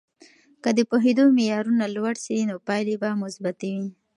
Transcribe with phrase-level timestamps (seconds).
[0.63, 3.89] که د پوهیدو معیارونه لوړ سي، نو پایلې به مثبتې وي.